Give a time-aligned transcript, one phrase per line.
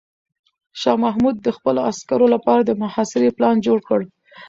[0.81, 3.99] شاه محمود د خپلو عسکرو لپاره د محاصرې پلان جوړ کړ.